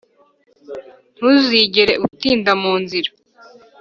[1.15, 3.09] ntuzigere utinda mu nzira